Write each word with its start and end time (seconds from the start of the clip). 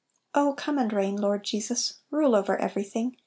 "Oh 0.33 0.55
oome 0.55 0.81
and 0.81 0.91
reign, 0.91 1.15
Lord 1.15 1.43
Jesus 1.43 1.99
Rule 2.09 2.33
over 2.35 2.57
every 2.59 2.83
thing 2.83 3.17